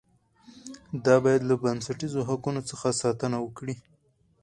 [1.05, 3.75] دا باید له بنسټیزو حقوقو څخه ساتنه وکړي.